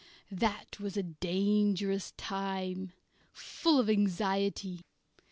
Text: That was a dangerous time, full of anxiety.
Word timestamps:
That 0.31 0.79
was 0.79 0.97
a 0.97 1.03
dangerous 1.03 2.11
time, 2.17 2.91
full 3.31 3.79
of 3.79 3.87
anxiety. 3.87 4.81